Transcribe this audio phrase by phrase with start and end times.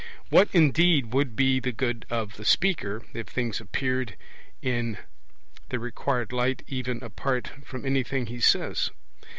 [0.29, 4.15] What, indeed, would be the good of the speaker, if things appeared
[4.59, 4.97] in
[5.69, 8.89] the required light even apart from anything he says?